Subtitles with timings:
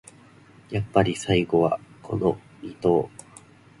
[0.71, 3.07] やっぱり最後はこのニ頭